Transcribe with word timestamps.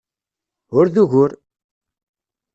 Ur 0.77 0.85
d 0.93 0.95
ugur! 1.03 1.31